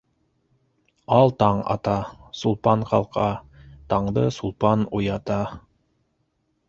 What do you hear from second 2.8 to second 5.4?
ҡалҡа, таңды Сулпан уята...